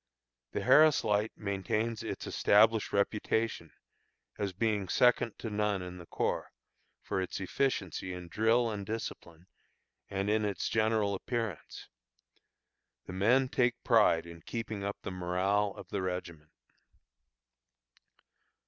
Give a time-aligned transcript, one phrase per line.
[0.53, 3.71] The Harris Light maintains its established reputation,
[4.35, 6.49] as being second to none in the corps,
[7.03, 9.45] for its efficiency in drill and discipline,
[10.09, 11.87] and in its general appearance.
[13.05, 16.49] The men take pride in keeping up the morale of the regiment.